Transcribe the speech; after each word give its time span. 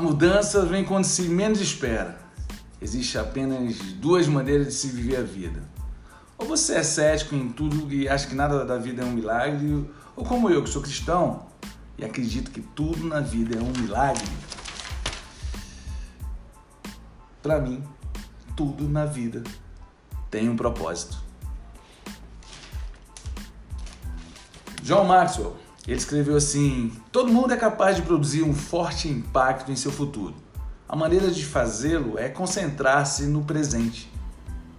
Mudança 0.00 0.64
vem 0.64 0.82
quando 0.82 1.04
se 1.04 1.22
menos 1.22 1.60
espera. 1.60 2.18
Existe 2.80 3.18
apenas 3.18 3.76
duas 3.94 4.26
maneiras 4.26 4.68
de 4.68 4.72
se 4.72 4.88
viver 4.88 5.16
a 5.16 5.22
vida. 5.22 5.62
Ou 6.38 6.46
você 6.46 6.76
é 6.76 6.82
cético 6.82 7.34
em 7.34 7.50
tudo 7.50 7.92
e 7.92 8.08
acha 8.08 8.26
que 8.26 8.34
nada 8.34 8.64
da 8.64 8.78
vida 8.78 9.02
é 9.02 9.04
um 9.04 9.12
milagre, 9.12 9.90
ou 10.16 10.24
como 10.24 10.48
eu, 10.48 10.64
que 10.64 10.70
sou 10.70 10.80
cristão 10.80 11.46
e 11.98 12.04
acredito 12.04 12.50
que 12.50 12.62
tudo 12.62 13.06
na 13.06 13.20
vida 13.20 13.58
é 13.58 13.62
um 13.62 13.72
milagre. 13.78 14.24
Para 17.42 17.60
mim, 17.60 17.84
tudo 18.56 18.88
na 18.88 19.04
vida 19.04 19.44
tem 20.30 20.48
um 20.48 20.56
propósito. 20.56 21.18
John 24.82 25.04
Maxwell, 25.04 25.56
ele 25.90 25.98
escreveu 25.98 26.36
assim: 26.36 26.92
Todo 27.10 27.32
mundo 27.32 27.52
é 27.52 27.56
capaz 27.56 27.96
de 27.96 28.02
produzir 28.02 28.44
um 28.44 28.54
forte 28.54 29.08
impacto 29.08 29.72
em 29.72 29.76
seu 29.76 29.90
futuro. 29.90 30.34
A 30.88 30.94
maneira 30.94 31.30
de 31.30 31.44
fazê-lo 31.44 32.16
é 32.16 32.28
concentrar-se 32.28 33.26
no 33.26 33.44
presente. 33.44 34.08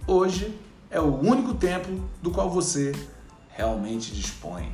Hoje 0.06 0.58
é 0.90 0.98
o 1.00 1.14
único 1.20 1.54
tempo 1.54 1.88
do 2.22 2.30
qual 2.30 2.50
você 2.50 2.92
realmente 3.50 4.14
dispõe. 4.14 4.72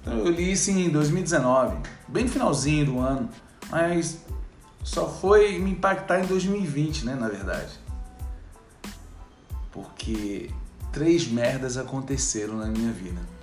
Então, 0.00 0.14
eu 0.18 0.30
li 0.30 0.52
isso 0.52 0.70
em 0.70 0.88
2019, 0.90 1.76
bem 2.06 2.24
no 2.24 2.30
finalzinho 2.30 2.86
do 2.86 3.00
ano, 3.00 3.28
mas 3.68 4.24
só 4.82 5.08
foi 5.08 5.58
me 5.58 5.72
impactar 5.72 6.20
em 6.20 6.26
2020, 6.26 7.04
né, 7.04 7.14
na 7.16 7.28
verdade. 7.28 7.72
Porque 9.72 10.50
três 10.92 11.26
merdas 11.26 11.76
aconteceram 11.76 12.56
na 12.56 12.66
minha 12.66 12.92
vida. 12.92 13.37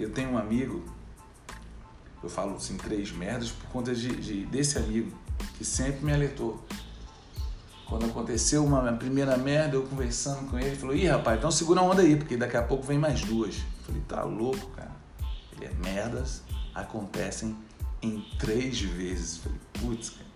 Eu 0.00 0.10
tenho 0.10 0.30
um 0.30 0.38
amigo, 0.38 0.82
eu 2.22 2.28
falo 2.28 2.56
assim, 2.56 2.76
três 2.76 3.12
merdas 3.12 3.50
por 3.50 3.68
conta 3.70 3.94
de, 3.94 4.08
de 4.16 4.46
desse 4.46 4.78
amigo 4.78 5.12
que 5.58 5.64
sempre 5.64 6.04
me 6.04 6.12
alertou. 6.12 6.64
Quando 7.86 8.06
aconteceu 8.06 8.64
uma 8.64 8.92
primeira 8.92 9.36
merda, 9.36 9.76
eu 9.76 9.82
conversando 9.82 10.48
com 10.48 10.58
ele, 10.58 10.68
ele 10.68 10.76
falou: 10.76 10.94
Ih, 10.94 11.06
rapaz, 11.06 11.38
então 11.38 11.50
segura 11.50 11.80
a 11.80 11.82
onda 11.82 12.02
aí, 12.02 12.16
porque 12.16 12.36
daqui 12.36 12.56
a 12.56 12.62
pouco 12.62 12.84
vem 12.84 12.98
mais 12.98 13.22
duas. 13.22 13.56
Eu 13.56 13.84
falei: 13.86 14.02
Tá 14.08 14.22
louco, 14.22 14.66
cara. 14.70 14.92
Ele 15.52 15.66
é 15.66 15.72
merdas 15.74 16.42
acontecem 16.74 17.56
em 18.00 18.24
três 18.38 18.80
vezes. 18.80 19.36
Eu 19.36 19.42
falei: 19.42 19.60
Putz, 19.80 20.10
cara. 20.10 20.30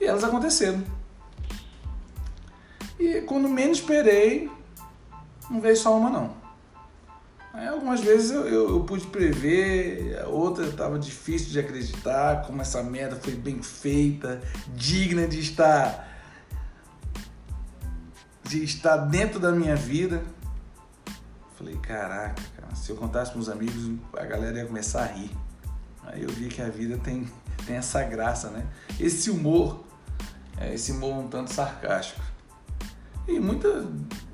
E 0.00 0.04
elas 0.04 0.24
aconteceram. 0.24 0.82
E 2.98 3.20
quando 3.22 3.48
menos 3.48 3.78
esperei, 3.78 4.50
não 5.50 5.60
veio 5.60 5.76
só 5.76 5.96
uma, 5.96 6.08
não. 6.08 6.43
Aí, 7.54 7.68
algumas 7.68 8.00
vezes 8.00 8.32
eu, 8.32 8.48
eu, 8.48 8.68
eu 8.68 8.80
pude 8.80 9.06
prever, 9.06 10.24
outra 10.26 10.66
estava 10.66 10.98
difícil 10.98 11.50
de 11.50 11.60
acreditar, 11.60 12.42
como 12.42 12.60
essa 12.60 12.82
merda 12.82 13.14
foi 13.14 13.36
bem 13.36 13.62
feita, 13.62 14.42
digna 14.74 15.28
de 15.28 15.38
estar 15.38 16.12
de 18.42 18.64
estar 18.64 18.96
dentro 18.96 19.38
da 19.38 19.52
minha 19.52 19.76
vida. 19.76 20.20
Falei, 21.56 21.76
caraca, 21.76 22.42
cara, 22.56 22.74
se 22.74 22.90
eu 22.90 22.96
contasse 22.96 23.30
para 23.30 23.40
os 23.40 23.48
amigos, 23.48 23.98
a 24.18 24.24
galera 24.24 24.58
ia 24.58 24.66
começar 24.66 25.04
a 25.04 25.06
rir. 25.06 25.30
Aí 26.02 26.24
eu 26.24 26.30
vi 26.30 26.48
que 26.48 26.60
a 26.60 26.68
vida 26.68 26.98
tem, 26.98 27.24
tem 27.64 27.76
essa 27.76 28.02
graça, 28.02 28.50
né? 28.50 28.66
Esse 28.98 29.30
humor, 29.30 29.84
é, 30.58 30.74
esse 30.74 30.90
humor 30.90 31.24
um 31.24 31.28
tanto 31.28 31.52
sarcástico. 31.52 32.20
E 33.28 33.38
muita, 33.38 33.86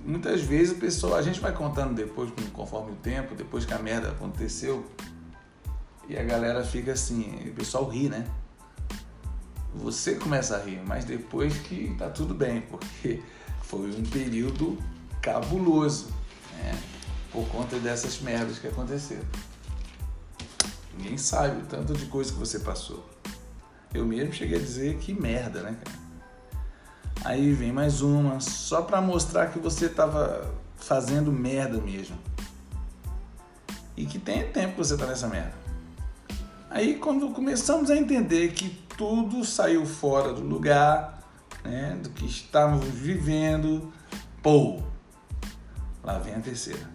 muitas 0.05 0.41
vezes 0.43 0.77
o 0.77 0.81
pessoal, 0.81 1.15
a 1.15 1.23
gente 1.23 1.41
vai 1.41 1.53
contando 1.53 1.95
depois, 1.95 2.31
conforme 2.53 2.93
o 2.93 2.97
tempo, 2.97 3.35
depois 3.35 3.65
que 3.65 3.75
a 3.75 3.79
merda 3.79 4.11
aconteceu, 4.11 4.85
e 6.09 6.17
a 6.19 6.25
galera 6.25 6.65
fica 6.65 6.93
assim, 6.93 7.49
o 7.49 7.53
pessoal 7.55 7.89
ri, 7.89 8.09
né? 8.09 8.27
Você 9.75 10.17
começa 10.17 10.57
a 10.57 10.63
rir, 10.63 10.83
mas 10.85 11.05
depois 11.05 11.57
que 11.59 11.95
tá 11.97 12.11
tudo 12.11 12.35
bem, 12.35 12.63
porque 12.63 13.23
foi 13.63 13.91
um 13.91 14.03
período 14.03 14.77
cabuloso, 15.23 16.09
né? 16.59 16.77
Por 17.31 17.47
conta 17.49 17.79
dessas 17.79 18.21
merdas 18.21 18.59
que 18.59 18.67
aconteceram. 18.67 19.25
Ninguém 20.97 21.17
sabe 21.17 21.63
o 21.63 21.67
tanto 21.67 21.95
de 21.95 22.07
coisa 22.07 22.33
que 22.33 22.39
você 22.39 22.59
passou. 22.59 23.09
Eu 23.95 24.05
mesmo 24.05 24.33
cheguei 24.33 24.59
a 24.59 24.61
dizer 24.61 24.99
que 24.99 25.15
merda, 25.15 25.63
né, 25.63 25.77
cara? 25.85 26.00
Aí 27.23 27.53
vem 27.53 27.71
mais 27.71 28.01
uma, 28.01 28.41
só 28.41 28.81
para 28.81 29.01
mostrar 29.01 29.49
que 29.49 29.59
você 29.59 29.89
tava 29.89 30.55
fazendo 30.77 31.31
merda 31.31 31.79
mesmo. 31.79 32.17
E 33.95 34.07
que 34.07 34.19
tem 34.19 34.51
tempo 34.51 34.73
que 34.73 34.79
você 34.79 34.97
tá 34.97 35.07
nessa 35.07 35.29
merda. 35.29 35.53
Aí 36.71 36.95
quando 36.97 37.31
começamos 37.31 37.91
a 37.91 37.97
entender 37.97 38.53
que 38.53 38.71
tudo 38.97 39.45
saiu 39.45 39.85
fora 39.85 40.33
do 40.33 40.41
lugar, 40.41 41.23
né, 41.63 41.99
do 42.03 42.09
que 42.11 42.25
estávamos 42.25 42.87
vivendo, 42.87 43.93
pô, 44.43 44.81
lá 46.03 46.19
vem 46.19 46.35
a 46.35 46.41
terceira. 46.41 46.89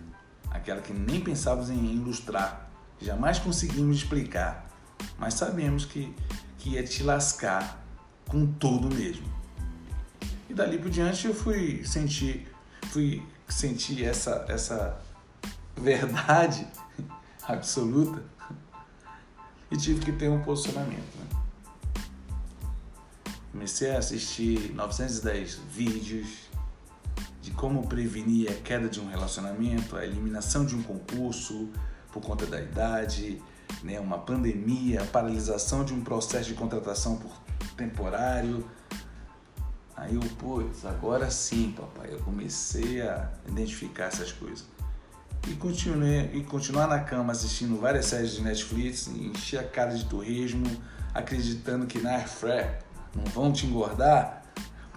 Aquela 0.50 0.82
que 0.82 0.94
nem 0.94 1.22
pensávamos 1.22 1.70
em 1.70 1.94
ilustrar, 1.94 2.72
jamais 3.00 3.38
conseguimos 3.38 3.98
explicar, 3.98 4.66
mas 5.20 5.36
sabemos 5.36 5.86
que, 5.86 6.16
que 6.58 6.72
ia 6.72 6.84
te 6.84 7.04
lascar 7.04 7.86
com 8.28 8.48
tudo 8.48 8.90
mesmo. 8.90 9.45
E 10.56 10.58
dali 10.58 10.78
por 10.78 10.90
diante 10.90 11.28
eu 11.28 11.36
fui 11.36 11.84
sentir, 11.84 12.48
fui 12.84 13.22
sentir 13.46 14.06
essa, 14.06 14.46
essa 14.48 14.98
verdade 15.76 16.66
absoluta 17.46 18.24
e 19.70 19.76
tive 19.76 20.00
que 20.00 20.14
ter 20.14 20.30
um 20.30 20.42
posicionamento. 20.42 21.14
Né? 21.18 21.44
Comecei 23.52 23.94
a 23.94 23.98
assistir 24.00 24.74
910 24.74 25.60
vídeos 25.74 26.50
de 27.42 27.52
como 27.52 27.86
prevenir 27.86 28.50
a 28.50 28.54
queda 28.54 28.88
de 28.88 29.02
um 29.02 29.10
relacionamento, 29.10 29.98
a 29.98 30.06
eliminação 30.06 30.66
de 30.66 30.74
um 30.74 30.82
concurso 30.82 31.70
por 32.14 32.22
conta 32.22 32.46
da 32.46 32.62
idade, 32.62 33.42
né, 33.84 34.00
uma 34.00 34.20
pandemia, 34.20 35.02
a 35.02 35.06
paralisação 35.06 35.84
de 35.84 35.94
um 35.94 36.00
processo 36.02 36.48
de 36.48 36.54
contratação 36.54 37.18
por 37.18 37.34
temporário, 37.76 38.66
Aí 40.06 40.14
eu, 40.14 40.22
putz, 40.38 40.86
agora 40.86 41.32
sim, 41.32 41.74
papai, 41.76 42.14
eu 42.14 42.20
comecei 42.20 43.02
a 43.02 43.28
identificar 43.48 44.06
essas 44.06 44.32
coisas. 44.32 44.64
E 45.48 45.54
continuei 45.56 46.30
e 46.32 46.44
continuar 46.44 46.88
na 46.88 47.00
cama 47.00 47.32
assistindo 47.32 47.80
várias 47.82 48.06
séries 48.06 48.34
de 48.34 48.44
Netflix, 48.44 49.08
encher 49.08 49.60
a 49.60 49.64
cara 49.64 49.96
de 49.96 50.06
turismo, 50.06 50.66
acreditando 51.12 51.88
que 51.88 52.00
na 52.00 52.18
airfryer 52.18 52.84
não 53.16 53.24
vão 53.32 53.52
te 53.52 53.66
engordar, 53.66 54.44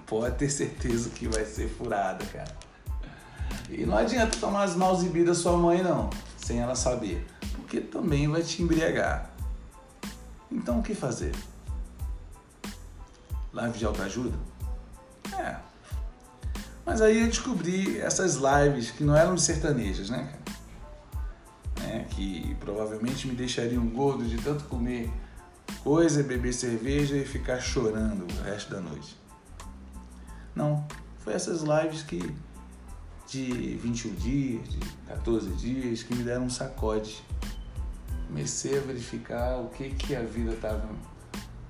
pode 0.07 0.37
ter 0.37 0.51
certeza 0.51 1.09
que 1.09 1.27
vai 1.27 1.47
ser 1.47 1.71
furada, 1.71 2.23
cara. 2.27 2.55
E 3.71 3.87
não 3.87 3.97
adianta 3.97 4.37
tomar 4.37 4.65
as 4.65 4.77
malzibidas 4.77 5.39
da 5.39 5.43
sua 5.43 5.57
mãe 5.57 5.83
não, 5.83 6.11
sem 6.37 6.61
ela 6.61 6.75
saber, 6.75 7.27
porque 7.57 7.81
também 7.81 8.29
vai 8.29 8.43
te 8.43 8.63
embriagar. 8.63 9.31
Então 10.53 10.81
o 10.81 10.83
que 10.83 10.95
fazer? 10.95 11.35
Live 13.55 13.79
de 13.79 13.87
autoajuda? 13.87 14.58
É. 15.39 15.57
Mas 16.85 17.01
aí 17.01 17.21
eu 17.21 17.27
descobri 17.27 17.99
essas 17.99 18.37
lives 18.37 18.91
que 18.91 19.05
não 19.05 19.17
eram 19.17 19.37
sertanejas, 19.37 20.11
né, 20.11 20.33
É, 21.87 22.01
que 22.11 22.57
provavelmente 22.61 23.29
me 23.29 23.35
deixariam 23.35 23.87
gordo 23.87 24.25
de 24.25 24.37
tanto 24.39 24.65
comer 24.65 25.11
coisa, 25.85 26.23
beber 26.23 26.53
cerveja 26.53 27.17
e 27.17 27.25
ficar 27.25 27.61
chorando 27.61 28.27
o 28.31 28.43
resto 28.43 28.71
da 28.71 28.81
noite. 28.81 29.17
Não, 30.55 30.85
foi 31.19 31.35
essas 31.35 31.63
lives 31.63 32.03
que 32.03 32.35
de 33.29 33.77
21 33.77 34.15
dias, 34.15 34.69
de 34.69 34.79
14 35.07 35.51
dias, 35.51 36.03
que 36.03 36.15
me 36.15 36.25
deram 36.25 36.45
um 36.45 36.51
sacode. 36.51 37.23
Comecei 38.27 38.77
a 38.79 38.81
verificar 38.81 39.59
o 39.59 39.69
que, 39.69 39.91
que 39.91 40.17
a 40.17 40.23
vida 40.23 40.53
estava 40.53 40.89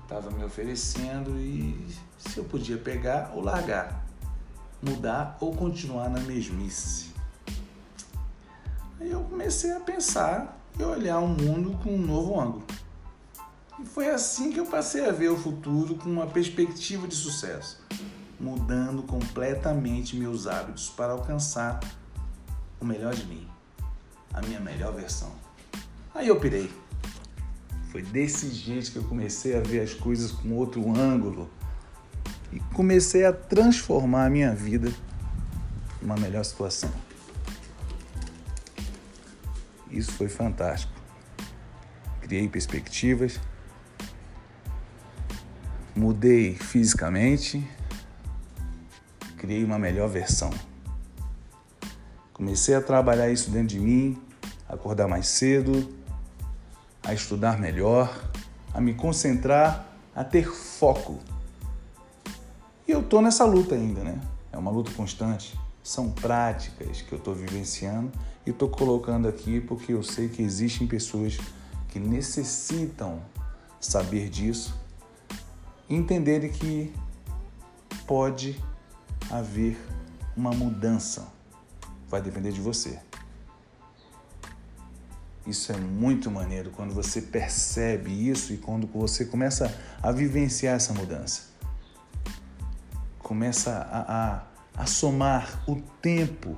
tava 0.09 0.31
me 0.31 0.43
oferecendo 0.43 1.39
e 1.39 1.87
se 2.17 2.39
eu 2.39 2.43
podia 2.43 2.77
pegar 2.77 3.31
ou 3.35 3.43
largar, 3.43 4.03
mudar 4.81 5.37
ou 5.39 5.55
continuar 5.55 6.09
na 6.09 6.19
mesmice. 6.19 7.13
Aí 8.99 9.11
eu 9.11 9.21
comecei 9.25 9.71
a 9.71 9.79
pensar 9.79 10.59
e 10.77 10.83
olhar 10.83 11.19
o 11.19 11.27
mundo 11.27 11.77
com 11.83 11.93
um 11.93 12.01
novo 12.01 12.39
ângulo. 12.39 12.65
E 13.79 13.85
foi 13.85 14.09
assim 14.09 14.51
que 14.51 14.59
eu 14.59 14.65
passei 14.65 15.05
a 15.05 15.11
ver 15.11 15.29
o 15.29 15.37
futuro 15.37 15.95
com 15.95 16.09
uma 16.09 16.25
perspectiva 16.25 17.07
de 17.07 17.15
sucesso, 17.15 17.81
mudando 18.39 19.03
completamente 19.03 20.17
meus 20.17 20.47
hábitos 20.47 20.89
para 20.89 21.13
alcançar 21.13 21.79
o 22.81 22.85
melhor 22.85 23.13
de 23.13 23.25
mim, 23.25 23.47
a 24.33 24.41
minha 24.41 24.59
melhor 24.59 24.91
versão. 24.91 25.31
Aí 26.13 26.27
eu 26.27 26.39
pirei. 26.39 26.69
Foi 27.89 28.03
desse 28.03 28.49
jeito 28.51 28.91
que 28.91 28.97
eu 28.97 29.03
comecei 29.03 29.57
a 29.57 29.61
ver 29.61 29.81
as 29.81 29.93
coisas 29.93 30.31
com 30.31 30.53
outro 30.53 30.95
ângulo 30.95 31.49
e 32.51 32.59
comecei 32.73 33.25
a 33.25 33.33
transformar 33.33 34.25
a 34.25 34.29
minha 34.29 34.53
vida 34.53 34.91
numa 35.99 36.15
melhor 36.15 36.43
situação. 36.45 36.91
Isso 39.89 40.11
foi 40.11 40.29
fantástico. 40.29 40.93
criei 42.21 42.47
perspectivas, 42.47 43.39
mudei 45.95 46.53
fisicamente, 46.53 47.67
criei 49.35 49.63
uma 49.63 49.79
melhor 49.79 50.07
versão. 50.07 50.51
Comecei 52.31 52.75
a 52.75 52.81
trabalhar 52.81 53.31
isso 53.31 53.49
dentro 53.49 53.69
de 53.69 53.79
mim, 53.79 54.21
acordar 54.67 55.07
mais 55.07 55.27
cedo, 55.27 55.98
a 57.09 57.13
estudar 57.13 57.59
melhor, 57.59 58.29
a 58.71 58.79
me 58.79 58.93
concentrar, 58.93 59.83
a 60.15 60.23
ter 60.23 60.47
foco. 60.47 61.17
E 62.87 62.91
eu 62.91 63.01
tô 63.01 63.19
nessa 63.19 63.45
luta 63.45 63.73
ainda, 63.73 64.03
né? 64.03 64.21
É 64.51 64.57
uma 64.57 64.69
luta 64.69 64.91
constante. 64.91 65.59
São 65.83 66.11
práticas 66.11 67.01
que 67.01 67.11
eu 67.11 67.17
estou 67.17 67.33
vivenciando 67.33 68.11
e 68.45 68.51
estou 68.51 68.69
colocando 68.69 69.27
aqui 69.27 69.59
porque 69.59 69.91
eu 69.91 70.03
sei 70.03 70.29
que 70.29 70.43
existem 70.43 70.85
pessoas 70.85 71.39
que 71.87 71.99
necessitam 71.99 73.19
saber 73.79 74.29
disso, 74.29 74.79
entenderem 75.89 76.51
que 76.51 76.93
pode 78.05 78.61
haver 79.31 79.79
uma 80.37 80.51
mudança. 80.51 81.27
Vai 82.07 82.21
depender 82.21 82.51
de 82.51 82.61
você. 82.61 82.99
Isso 85.49 85.71
é 85.71 85.77
muito 85.77 86.29
maneiro 86.29 86.69
quando 86.69 86.93
você 86.93 87.19
percebe 87.23 88.11
isso 88.29 88.53
e 88.53 88.57
quando 88.57 88.85
você 88.85 89.25
começa 89.25 89.75
a 89.99 90.11
vivenciar 90.11 90.75
essa 90.75 90.93
mudança. 90.93 91.49
Começa 93.17 93.71
a, 93.71 94.43
a, 94.77 94.83
a 94.83 94.85
somar 94.85 95.63
o 95.67 95.81
tempo 95.99 96.55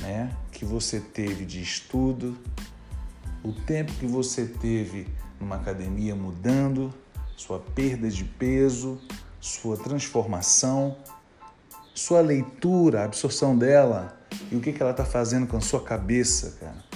né, 0.00 0.32
que 0.52 0.64
você 0.64 1.00
teve 1.00 1.44
de 1.44 1.60
estudo, 1.60 2.38
o 3.42 3.52
tempo 3.52 3.92
que 3.94 4.06
você 4.06 4.46
teve 4.46 5.08
numa 5.40 5.56
academia 5.56 6.14
mudando, 6.14 6.94
sua 7.36 7.58
perda 7.58 8.08
de 8.08 8.22
peso, 8.22 9.00
sua 9.40 9.76
transformação, 9.76 10.96
sua 11.92 12.20
leitura, 12.20 13.02
a 13.02 13.04
absorção 13.06 13.58
dela 13.58 14.16
e 14.52 14.56
o 14.56 14.60
que, 14.60 14.72
que 14.72 14.80
ela 14.80 14.92
está 14.92 15.04
fazendo 15.04 15.48
com 15.48 15.56
a 15.56 15.60
sua 15.60 15.82
cabeça, 15.82 16.56
cara. 16.60 16.87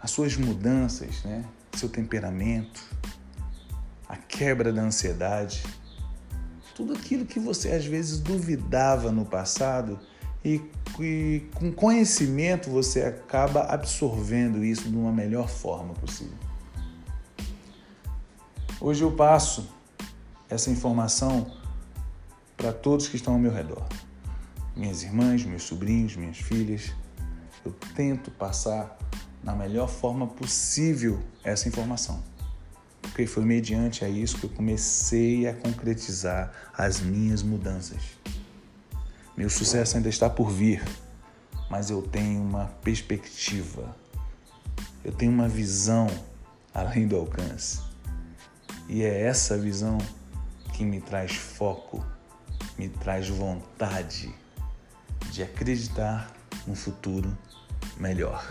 As 0.00 0.10
suas 0.10 0.36
mudanças, 0.36 1.22
né? 1.24 1.44
Seu 1.74 1.88
temperamento, 1.88 2.82
a 4.08 4.16
quebra 4.16 4.72
da 4.72 4.82
ansiedade, 4.82 5.62
tudo 6.74 6.92
aquilo 6.92 7.26
que 7.26 7.40
você 7.40 7.70
às 7.70 7.84
vezes 7.84 8.20
duvidava 8.20 9.10
no 9.10 9.24
passado 9.24 9.98
e, 10.44 10.60
e 11.00 11.46
com 11.54 11.72
conhecimento 11.72 12.70
você 12.70 13.02
acaba 13.02 13.62
absorvendo 13.62 14.64
isso 14.64 14.88
de 14.88 14.96
uma 14.96 15.12
melhor 15.12 15.48
forma 15.48 15.92
possível. 15.94 16.38
Hoje 18.80 19.02
eu 19.02 19.10
passo 19.10 19.68
essa 20.48 20.70
informação 20.70 21.50
para 22.56 22.72
todos 22.72 23.08
que 23.08 23.16
estão 23.16 23.34
ao 23.34 23.38
meu 23.38 23.52
redor. 23.52 23.84
Minhas 24.76 25.02
irmãs, 25.02 25.44
meus 25.44 25.64
sobrinhos, 25.64 26.14
minhas 26.14 26.38
filhas. 26.38 26.92
Eu 27.64 27.72
tento 27.96 28.30
passar 28.30 28.96
na 29.48 29.54
melhor 29.54 29.88
forma 29.88 30.26
possível 30.26 31.22
essa 31.42 31.66
informação. 31.68 32.22
Porque 33.00 33.26
foi 33.26 33.46
mediante 33.46 34.04
a 34.04 34.08
isso 34.08 34.36
que 34.36 34.44
eu 34.44 34.50
comecei 34.50 35.48
a 35.48 35.54
concretizar 35.54 36.52
as 36.76 37.00
minhas 37.00 37.42
mudanças. 37.42 38.02
Meu 39.34 39.48
sucesso 39.48 39.96
ainda 39.96 40.10
está 40.10 40.28
por 40.28 40.50
vir, 40.50 40.84
mas 41.70 41.88
eu 41.88 42.02
tenho 42.02 42.42
uma 42.42 42.66
perspectiva, 42.82 43.96
eu 45.02 45.12
tenho 45.12 45.32
uma 45.32 45.48
visão 45.48 46.08
além 46.74 47.08
do 47.08 47.16
alcance. 47.16 47.80
E 48.86 49.02
é 49.02 49.22
essa 49.22 49.56
visão 49.56 49.96
que 50.74 50.84
me 50.84 51.00
traz 51.00 51.32
foco, 51.32 52.04
me 52.76 52.90
traz 52.90 53.30
vontade 53.30 54.30
de 55.32 55.42
acreditar 55.42 56.30
num 56.66 56.74
futuro 56.74 57.34
melhor. 57.98 58.44